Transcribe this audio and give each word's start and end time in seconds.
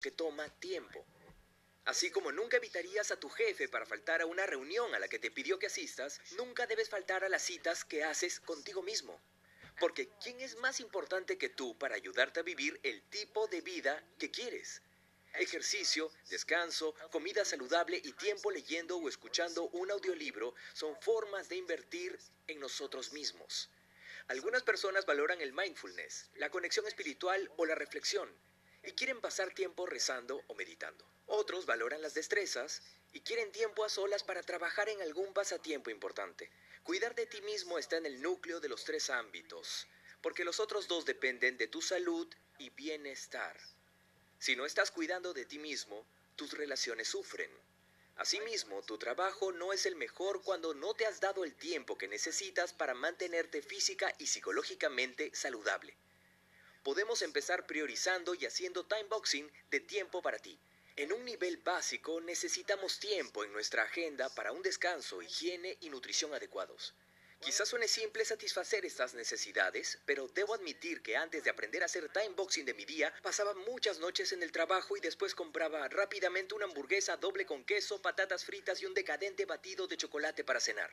que 0.00 0.10
toma 0.10 0.48
tiempo. 0.60 1.04
Así 1.88 2.10
como 2.10 2.32
nunca 2.32 2.58
evitarías 2.58 3.10
a 3.10 3.18
tu 3.18 3.30
jefe 3.30 3.66
para 3.66 3.86
faltar 3.86 4.20
a 4.20 4.26
una 4.26 4.44
reunión 4.44 4.94
a 4.94 4.98
la 4.98 5.08
que 5.08 5.18
te 5.18 5.30
pidió 5.30 5.58
que 5.58 5.68
asistas, 5.68 6.20
nunca 6.36 6.66
debes 6.66 6.90
faltar 6.90 7.24
a 7.24 7.30
las 7.30 7.42
citas 7.42 7.82
que 7.82 8.04
haces 8.04 8.40
contigo 8.40 8.82
mismo. 8.82 9.18
Porque 9.80 10.10
¿quién 10.22 10.38
es 10.40 10.56
más 10.56 10.80
importante 10.80 11.38
que 11.38 11.48
tú 11.48 11.78
para 11.78 11.94
ayudarte 11.94 12.40
a 12.40 12.42
vivir 12.42 12.78
el 12.82 13.02
tipo 13.04 13.46
de 13.46 13.62
vida 13.62 14.04
que 14.18 14.30
quieres? 14.30 14.82
Ejercicio, 15.32 16.10
descanso, 16.28 16.94
comida 17.10 17.44
saludable 17.46 18.00
y 18.04 18.12
tiempo 18.12 18.50
leyendo 18.50 18.98
o 18.98 19.08
escuchando 19.08 19.68
un 19.70 19.90
audiolibro 19.90 20.54
son 20.74 20.94
formas 21.00 21.48
de 21.48 21.56
invertir 21.56 22.18
en 22.48 22.60
nosotros 22.60 23.12
mismos. 23.12 23.70
Algunas 24.26 24.62
personas 24.62 25.06
valoran 25.06 25.40
el 25.40 25.54
mindfulness, 25.54 26.28
la 26.34 26.50
conexión 26.50 26.86
espiritual 26.86 27.50
o 27.56 27.64
la 27.64 27.74
reflexión 27.74 28.28
y 28.88 28.92
quieren 28.92 29.20
pasar 29.20 29.52
tiempo 29.52 29.84
rezando 29.84 30.42
o 30.46 30.54
meditando. 30.54 31.04
Otros 31.26 31.66
valoran 31.66 32.00
las 32.00 32.14
destrezas 32.14 32.80
y 33.12 33.20
quieren 33.20 33.52
tiempo 33.52 33.84
a 33.84 33.90
solas 33.90 34.24
para 34.24 34.42
trabajar 34.42 34.88
en 34.88 35.02
algún 35.02 35.34
pasatiempo 35.34 35.90
importante. 35.90 36.50
Cuidar 36.84 37.14
de 37.14 37.26
ti 37.26 37.42
mismo 37.42 37.78
está 37.78 37.98
en 37.98 38.06
el 38.06 38.22
núcleo 38.22 38.60
de 38.60 38.70
los 38.70 38.84
tres 38.84 39.10
ámbitos, 39.10 39.86
porque 40.22 40.42
los 40.42 40.58
otros 40.58 40.88
dos 40.88 41.04
dependen 41.04 41.58
de 41.58 41.68
tu 41.68 41.82
salud 41.82 42.26
y 42.56 42.70
bienestar. 42.70 43.60
Si 44.38 44.56
no 44.56 44.64
estás 44.64 44.90
cuidando 44.90 45.34
de 45.34 45.44
ti 45.44 45.58
mismo, 45.58 46.06
tus 46.34 46.54
relaciones 46.54 47.08
sufren. 47.08 47.50
Asimismo, 48.16 48.80
tu 48.80 48.96
trabajo 48.96 49.52
no 49.52 49.74
es 49.74 49.84
el 49.84 49.96
mejor 49.96 50.40
cuando 50.42 50.72
no 50.72 50.94
te 50.94 51.04
has 51.04 51.20
dado 51.20 51.44
el 51.44 51.54
tiempo 51.54 51.98
que 51.98 52.08
necesitas 52.08 52.72
para 52.72 52.94
mantenerte 52.94 53.60
física 53.60 54.14
y 54.18 54.28
psicológicamente 54.28 55.30
saludable. 55.34 55.94
Podemos 56.88 57.20
empezar 57.20 57.66
priorizando 57.66 58.34
y 58.34 58.46
haciendo 58.46 58.86
time 58.86 59.04
boxing 59.10 59.52
de 59.70 59.80
tiempo 59.80 60.22
para 60.22 60.38
ti. 60.38 60.58
En 60.96 61.12
un 61.12 61.22
nivel 61.22 61.58
básico 61.58 62.18
necesitamos 62.22 62.98
tiempo 62.98 63.44
en 63.44 63.52
nuestra 63.52 63.82
agenda 63.82 64.34
para 64.34 64.52
un 64.52 64.62
descanso, 64.62 65.20
higiene 65.20 65.76
y 65.82 65.90
nutrición 65.90 66.32
adecuados. 66.32 66.94
Quizás 67.40 67.68
suene 67.68 67.88
simple 67.88 68.24
satisfacer 68.24 68.86
estas 68.86 69.12
necesidades, 69.12 69.98
pero 70.06 70.28
debo 70.28 70.54
admitir 70.54 71.02
que 71.02 71.14
antes 71.14 71.44
de 71.44 71.50
aprender 71.50 71.82
a 71.82 71.84
hacer 71.84 72.08
time 72.08 72.30
boxing 72.30 72.64
de 72.64 72.72
mi 72.72 72.86
día, 72.86 73.12
pasaba 73.22 73.52
muchas 73.52 73.98
noches 73.98 74.32
en 74.32 74.42
el 74.42 74.50
trabajo 74.50 74.96
y 74.96 75.00
después 75.00 75.34
compraba 75.34 75.86
rápidamente 75.88 76.54
una 76.54 76.64
hamburguesa 76.64 77.18
doble 77.18 77.44
con 77.44 77.66
queso, 77.66 78.00
patatas 78.00 78.46
fritas 78.46 78.80
y 78.80 78.86
un 78.86 78.94
decadente 78.94 79.44
batido 79.44 79.86
de 79.88 79.98
chocolate 79.98 80.42
para 80.42 80.58
cenar. 80.58 80.90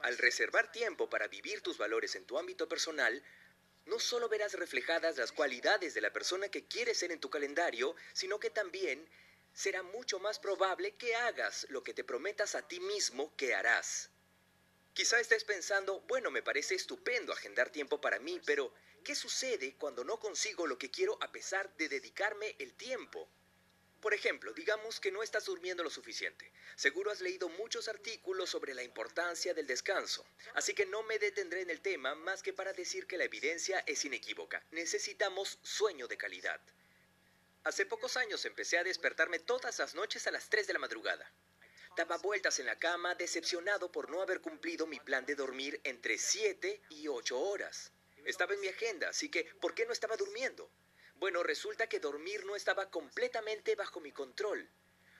Al 0.00 0.18
reservar 0.18 0.70
tiempo 0.70 1.08
para 1.08 1.28
vivir 1.28 1.62
tus 1.62 1.78
valores 1.78 2.14
en 2.16 2.26
tu 2.26 2.36
ámbito 2.36 2.68
personal, 2.68 3.22
no 3.86 3.98
solo 3.98 4.28
verás 4.28 4.54
reflejadas 4.54 5.16
las 5.16 5.32
cualidades 5.32 5.94
de 5.94 6.00
la 6.00 6.12
persona 6.12 6.48
que 6.48 6.66
quieres 6.66 6.98
ser 6.98 7.12
en 7.12 7.20
tu 7.20 7.30
calendario, 7.30 7.94
sino 8.12 8.38
que 8.38 8.50
también 8.50 9.08
será 9.52 9.82
mucho 9.82 10.18
más 10.18 10.38
probable 10.38 10.94
que 10.96 11.14
hagas 11.14 11.66
lo 11.68 11.82
que 11.82 11.94
te 11.94 12.04
prometas 12.04 12.54
a 12.54 12.66
ti 12.66 12.80
mismo 12.80 13.34
que 13.36 13.54
harás. 13.54 14.10
Quizá 14.94 15.20
estés 15.20 15.44
pensando, 15.44 16.00
bueno, 16.02 16.30
me 16.30 16.42
parece 16.42 16.74
estupendo 16.74 17.32
agendar 17.32 17.70
tiempo 17.70 18.00
para 18.00 18.18
mí, 18.18 18.40
pero 18.44 18.72
¿qué 19.04 19.14
sucede 19.14 19.74
cuando 19.76 20.04
no 20.04 20.20
consigo 20.20 20.66
lo 20.66 20.78
que 20.78 20.90
quiero 20.90 21.16
a 21.20 21.32
pesar 21.32 21.74
de 21.76 21.88
dedicarme 21.88 22.54
el 22.58 22.74
tiempo? 22.74 23.28
Por 24.02 24.14
ejemplo, 24.14 24.52
digamos 24.52 24.98
que 24.98 25.12
no 25.12 25.22
estás 25.22 25.44
durmiendo 25.44 25.84
lo 25.84 25.88
suficiente. 25.88 26.50
Seguro 26.74 27.12
has 27.12 27.20
leído 27.20 27.48
muchos 27.48 27.86
artículos 27.86 28.50
sobre 28.50 28.74
la 28.74 28.82
importancia 28.82 29.54
del 29.54 29.68
descanso, 29.68 30.26
así 30.54 30.74
que 30.74 30.86
no 30.86 31.04
me 31.04 31.20
detendré 31.20 31.60
en 31.60 31.70
el 31.70 31.80
tema 31.80 32.16
más 32.16 32.42
que 32.42 32.52
para 32.52 32.72
decir 32.72 33.06
que 33.06 33.16
la 33.16 33.22
evidencia 33.22 33.78
es 33.86 34.04
inequívoca. 34.04 34.60
Necesitamos 34.72 35.60
sueño 35.62 36.08
de 36.08 36.16
calidad. 36.16 36.60
Hace 37.62 37.86
pocos 37.86 38.16
años 38.16 38.44
empecé 38.44 38.76
a 38.76 38.82
despertarme 38.82 39.38
todas 39.38 39.78
las 39.78 39.94
noches 39.94 40.26
a 40.26 40.32
las 40.32 40.50
3 40.50 40.66
de 40.66 40.72
la 40.72 40.80
madrugada. 40.80 41.32
Daba 41.96 42.16
vueltas 42.18 42.58
en 42.58 42.66
la 42.66 42.80
cama, 42.80 43.14
decepcionado 43.14 43.92
por 43.92 44.10
no 44.10 44.20
haber 44.20 44.40
cumplido 44.40 44.84
mi 44.84 44.98
plan 44.98 45.24
de 45.26 45.36
dormir 45.36 45.80
entre 45.84 46.18
7 46.18 46.82
y 46.90 47.06
8 47.06 47.38
horas. 47.38 47.92
Estaba 48.24 48.54
en 48.54 48.62
mi 48.62 48.66
agenda, 48.66 49.10
así 49.10 49.28
que 49.28 49.44
¿por 49.60 49.76
qué 49.76 49.86
no 49.86 49.92
estaba 49.92 50.16
durmiendo? 50.16 50.68
Bueno, 51.22 51.44
resulta 51.44 51.88
que 51.88 52.00
dormir 52.00 52.44
no 52.46 52.56
estaba 52.56 52.90
completamente 52.90 53.76
bajo 53.76 54.00
mi 54.00 54.10
control. 54.10 54.68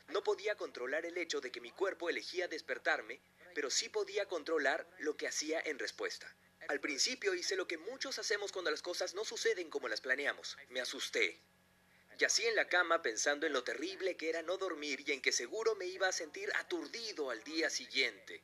No 0.09 0.25
podía 0.25 0.57
controlar 0.57 1.07
el 1.07 1.17
hecho 1.17 1.41
de 1.41 1.53
que 1.53 1.61
mi 1.61 1.71
cuerpo 1.71 2.11
elegía 2.11 2.49
despertarme, 2.49 3.21
pero 3.55 3.71
sí 3.71 3.89
podía 3.89 4.27
controlar 4.27 4.85
lo 4.99 5.17
que 5.17 5.29
hacía 5.29 5.62
en 5.65 5.79
respuesta. 5.79 6.27
Al 6.67 6.81
principio 6.81 7.35
hice 7.35 7.55
lo 7.55 7.69
que 7.69 7.79
muchos 7.79 8.19
hacemos 8.19 8.51
cuando 8.51 8.73
las 8.73 8.83
cosas 8.83 9.15
no 9.15 9.25
suceden 9.25 9.71
como 9.71 9.87
las 9.87 10.01
planeamos. 10.01 10.57
Me 10.71 10.81
asusté. 10.81 11.39
Yací 12.19 12.47
en 12.47 12.57
la 12.57 12.67
cama 12.67 13.01
pensando 13.01 13.47
en 13.47 13.53
lo 13.53 13.62
terrible 13.62 14.17
que 14.17 14.29
era 14.29 14.43
no 14.43 14.57
dormir 14.59 15.05
y 15.07 15.12
en 15.12 15.23
que 15.23 15.31
seguro 15.31 15.77
me 15.77 15.87
iba 15.87 16.09
a 16.09 16.12
sentir 16.12 16.51
aturdido 16.57 17.31
al 17.31 17.45
día 17.45 17.71
siguiente. 17.71 18.43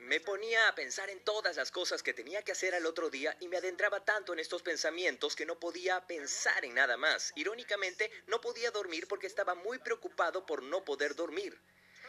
Me 0.00 0.18
ponía 0.18 0.66
a 0.66 0.74
pensar 0.74 1.10
en 1.10 1.20
todas 1.20 1.56
las 1.56 1.70
cosas 1.70 2.02
que 2.02 2.14
tenía 2.14 2.42
que 2.42 2.52
hacer 2.52 2.74
al 2.74 2.86
otro 2.86 3.10
día 3.10 3.36
y 3.38 3.48
me 3.48 3.58
adentraba 3.58 4.02
tanto 4.02 4.32
en 4.32 4.38
estos 4.38 4.62
pensamientos 4.62 5.36
que 5.36 5.44
no 5.44 5.60
podía 5.60 6.06
pensar 6.06 6.64
en 6.64 6.74
nada 6.74 6.96
más. 6.96 7.34
Irónicamente, 7.36 8.10
no 8.26 8.40
podía 8.40 8.70
dormir 8.70 9.06
porque 9.06 9.26
estaba 9.26 9.54
muy 9.54 9.78
preocupado 9.78 10.46
por 10.46 10.62
no 10.62 10.86
poder 10.86 11.14
dormir. 11.14 11.60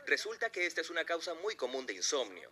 Resulta 0.06 0.50
que 0.54 0.66
esta 0.66 0.80
es 0.80 0.90
una 0.90 1.04
causa 1.04 1.34
muy 1.34 1.58
común 1.58 1.86
de 1.86 1.94
insomnio. 1.94 2.50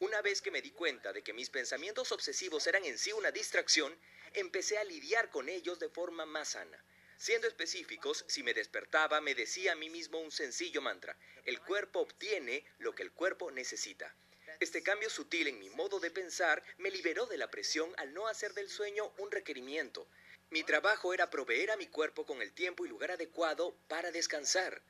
Una 0.00 0.22
vez 0.22 0.40
que 0.40 0.50
me 0.50 0.62
di 0.62 0.70
cuenta 0.70 1.12
de 1.12 1.22
que 1.22 1.34
mis 1.34 1.50
pensamientos 1.50 2.10
obsesivos 2.10 2.66
eran 2.66 2.86
en 2.86 2.96
sí 2.96 3.12
una 3.12 3.30
distracción, 3.30 3.94
empecé 4.32 4.78
a 4.78 4.84
lidiar 4.84 5.28
con 5.28 5.50
ellos 5.50 5.80
de 5.80 5.90
forma 5.90 6.24
más 6.24 6.48
sana. 6.48 6.82
Siendo 7.18 7.46
específicos, 7.46 8.24
si 8.26 8.42
me 8.42 8.54
despertaba, 8.54 9.20
me 9.20 9.34
decía 9.34 9.72
a 9.72 9.76
mí 9.76 9.90
mismo 9.90 10.18
un 10.18 10.32
sencillo 10.32 10.80
mantra. 10.80 11.14
El 11.44 11.60
cuerpo 11.60 12.00
obtiene 12.00 12.64
lo 12.78 12.94
que 12.94 13.02
el 13.02 13.12
cuerpo 13.12 13.50
necesita. 13.50 14.16
Este 14.62 14.80
cambio 14.80 15.10
sutil 15.10 15.48
en 15.48 15.58
mi 15.58 15.70
modo 15.70 15.98
de 15.98 16.12
pensar 16.12 16.62
me 16.78 16.92
liberó 16.92 17.26
de 17.26 17.36
la 17.36 17.50
presión 17.50 17.92
al 17.96 18.14
no 18.14 18.28
hacer 18.28 18.54
del 18.54 18.70
sueño 18.70 19.12
un 19.18 19.28
requerimiento. 19.32 20.06
Mi 20.50 20.62
trabajo 20.62 21.12
era 21.12 21.30
proveer 21.30 21.72
a 21.72 21.76
mi 21.76 21.88
cuerpo 21.88 22.24
con 22.24 22.40
el 22.40 22.52
tiempo 22.52 22.86
y 22.86 22.88
lugar 22.88 23.10
adecuado 23.10 23.74
para 23.88 24.12
descansar. 24.12 24.80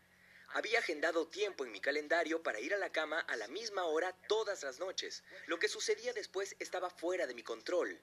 Había 0.49 0.81
agendado 0.81 1.27
tiempo 1.27 1.65
en 1.65 1.73
mi 1.73 1.81
calendario 1.81 2.43
para 2.43 2.61
ir 2.61 2.75
a 2.75 2.77
la 2.77 2.93
cama 2.93 3.21
a 3.21 3.35
la 3.37 3.49
misma 3.49 3.87
hora 3.87 4.15
todas 4.29 4.63
las 4.63 4.79
noches. 4.79 5.25
Lo 5.47 5.59
que 5.59 5.69
sucedía 5.69 6.13
después 6.13 6.55
estaba 6.59 6.91
fuera 6.91 7.27
de 7.27 7.33
mi 7.33 7.43
control. 7.43 7.99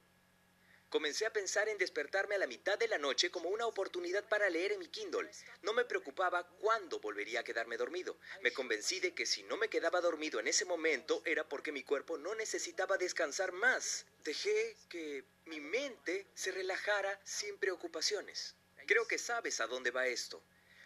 Comencé 0.89 1.27
a 1.27 1.31
pensar 1.31 1.69
en 1.69 1.77
despertarme 1.77 2.33
a 2.33 2.39
la 2.39 2.47
mitad 2.47 2.75
de 2.79 2.87
la 2.87 2.97
noche 2.97 3.29
como 3.29 3.49
una 3.49 3.67
oportunidad 3.67 4.27
para 4.27 4.49
leer 4.49 4.71
en 4.71 4.79
mi 4.79 4.87
Kindle. 4.87 5.29
No 5.61 5.71
me 5.71 5.85
preocupaba 5.85 6.47
cuándo 6.47 6.99
volvería 6.99 7.41
a 7.41 7.43
quedarme 7.43 7.77
dormido. 7.77 8.17
Me 8.41 8.51
convencí 8.51 8.99
de 8.99 9.13
que 9.13 9.27
si 9.27 9.43
no 9.43 9.55
me 9.55 9.69
quedaba 9.69 10.01
dormido 10.01 10.39
en 10.39 10.47
ese 10.47 10.65
momento 10.65 11.21
era 11.25 11.47
porque 11.47 11.71
mi 11.71 11.83
cuerpo 11.83 12.17
no 12.17 12.33
necesitaba 12.33 12.97
descansar 12.97 13.51
más. 13.51 14.07
Dejé 14.23 14.75
que 14.89 15.25
mi 15.45 15.59
mente 15.59 16.25
se 16.33 16.51
relajara 16.51 17.21
sin 17.23 17.59
preocupaciones. 17.59 18.55
Creo 18.87 19.07
que 19.07 19.19
sabes 19.19 19.61
a 19.61 19.67
dónde 19.67 19.91
va 19.91 20.07
esto. 20.07 20.41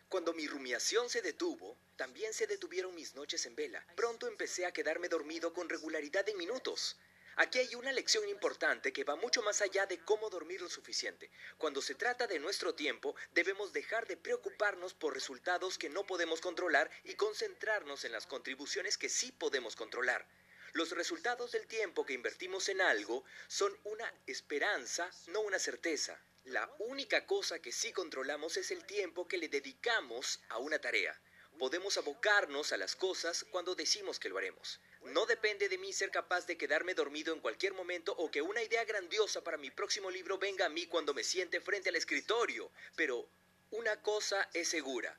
Cuando 0.10 0.34
mi 0.34 0.48
rumiación 0.48 1.10
se 1.10 1.22
detuvo, 1.22 1.78
también 1.96 2.34
se 2.34 2.46
detuvieron 2.46 2.94
mis 2.94 3.16
noches 3.16 3.46
en 3.46 3.56
vela. 3.56 3.88
Pronto 3.96 4.28
empecé 4.28 4.66
a 4.66 4.74
quedarme 4.74 5.08
dormido 5.08 5.54
con 5.54 5.70
regularidad 5.70 6.28
en 6.28 6.38
minutos. 6.38 6.98
Aquí 7.36 7.58
hay 7.58 7.74
una 7.74 7.92
lección 7.92 8.30
importante 8.30 8.94
que 8.94 9.04
va 9.04 9.16
mucho 9.16 9.42
más 9.42 9.62
allá 9.62 9.88
de 9.88 10.00
cómo 10.00 10.30
dormir 10.30 10.62
lo 10.62 10.70
suficiente. 10.70 11.32
Cuando 11.58 11.82
se 11.82 11.96
trata 11.96 12.28
de 12.28 12.38
nuestro 12.38 12.76
tiempo, 12.76 13.16
debemos 13.34 13.74
dejar 13.74 14.06
de 14.06 14.18
preocuparnos 14.18 14.94
por 14.94 15.16
resultados 15.16 15.80
que 15.80 15.90
no 15.90 16.06
podemos 16.06 16.42
controlar 16.42 16.92
y 17.04 17.16
concentrarnos 17.16 18.06
en 18.06 18.12
las 18.12 18.28
contribuciones 18.28 19.00
que 19.00 19.10
sí 19.10 19.32
podemos 19.32 19.76
controlar. 19.76 20.28
Los 20.74 20.92
resultados 20.92 21.52
del 21.52 21.66
tiempo 21.66 22.06
que 22.06 22.14
invertimos 22.14 22.70
en 22.70 22.82
algo 22.82 23.24
son 23.48 23.76
una 23.84 24.14
esperanza, 24.28 25.10
no 25.28 25.42
una 25.42 25.58
certeza. 25.58 26.20
La 26.46 26.70
única 26.80 27.26
cosa 27.26 27.60
que 27.60 27.72
sí 27.72 27.92
controlamos 27.94 28.58
es 28.58 28.70
el 28.70 28.86
tiempo 28.86 29.28
que 29.28 29.38
le 29.38 29.50
dedicamos 29.50 30.40
a 30.50 30.60
una 30.60 30.80
tarea. 30.80 31.20
Podemos 31.60 31.98
abocarnos 31.98 32.74
a 32.74 32.78
las 32.78 32.96
cosas 32.96 33.46
cuando 33.52 33.76
decimos 33.76 34.20
que 34.20 34.30
lo 34.30 34.38
haremos. 34.38 34.80
No 35.06 35.26
depende 35.26 35.70
de 35.70 35.78
mí 35.78 35.94
ser 35.94 36.12
capaz 36.12 36.46
de 36.48 36.58
quedarme 36.58 36.94
dormido 36.94 37.34
en 37.34 37.40
cualquier 37.40 37.74
momento 37.74 38.14
o 38.18 38.32
que 38.32 38.42
una 38.42 38.64
idea 38.64 38.84
grandiosa 38.86 39.44
para 39.44 39.58
mi 39.58 39.70
próximo 39.70 40.10
libro 40.10 40.38
venga 40.38 40.66
a 40.66 40.70
mí 40.70 40.88
cuando 40.88 41.14
me 41.14 41.24
siente 41.24 41.62
frente 41.62 41.90
al 41.90 41.96
escritorio. 41.96 42.72
Pero 42.96 43.28
una 43.72 44.02
cosa 44.02 44.50
es 44.54 44.68
segura. 44.68 45.18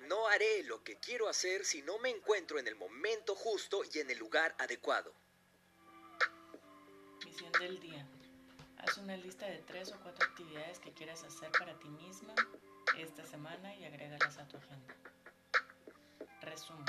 No 0.00 0.28
haré 0.28 0.62
lo 0.64 0.82
que 0.82 0.96
quiero 0.96 1.28
hacer 1.28 1.64
si 1.64 1.82
no 1.82 1.98
me 1.98 2.10
encuentro 2.10 2.58
en 2.58 2.66
el 2.66 2.74
momento 2.74 3.34
justo 3.34 3.82
y 3.92 3.98
en 3.98 4.10
el 4.10 4.18
lugar 4.18 4.54
adecuado. 4.58 5.14
Misión 7.24 7.52
del 7.52 7.78
día. 7.80 8.06
Haz 8.78 8.96
una 8.96 9.16
lista 9.16 9.46
de 9.46 9.58
tres 9.58 9.92
o 9.92 10.00
cuatro 10.00 10.26
actividades 10.26 10.78
que 10.78 10.92
quieras 10.92 11.22
hacer 11.22 11.50
para 11.52 11.78
ti 11.78 11.88
misma 11.88 12.34
esta 12.96 13.26
semana 13.26 13.74
y 13.76 13.84
agrégalas 13.84 14.38
a 14.38 14.48
tu 14.48 14.56
agenda. 14.56 14.94
Resumen 16.50 16.84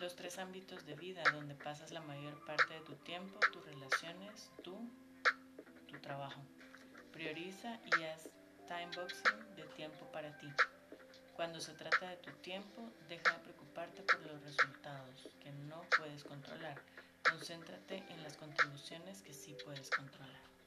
los 0.00 0.16
tres 0.16 0.38
ámbitos 0.38 0.86
de 0.86 0.94
vida 0.94 1.22
donde 1.34 1.54
pasas 1.54 1.90
la 1.90 2.00
mayor 2.00 2.42
parte 2.46 2.72
de 2.72 2.80
tu 2.80 2.94
tiempo, 2.94 3.38
tus 3.52 3.62
relaciones, 3.66 4.50
tú, 4.62 4.74
tu 5.86 5.98
trabajo. 5.98 6.40
Prioriza 7.12 7.78
y 7.84 8.04
haz 8.04 8.30
timeboxing 8.66 9.54
de 9.56 9.64
tiempo 9.76 10.06
para 10.12 10.38
ti. 10.38 10.48
Cuando 11.34 11.60
se 11.60 11.74
trata 11.74 12.08
de 12.08 12.16
tu 12.16 12.30
tiempo, 12.40 12.90
deja 13.06 13.34
de 13.34 13.40
preocuparte 13.40 14.02
por 14.04 14.20
los 14.20 14.42
resultados 14.42 15.28
que 15.40 15.52
no 15.52 15.82
puedes 15.98 16.24
controlar. 16.24 16.80
Concéntrate 17.28 18.02
en 18.08 18.22
las 18.22 18.38
contribuciones 18.38 19.20
que 19.20 19.34
sí 19.34 19.54
puedes 19.62 19.90
controlar. 19.90 20.57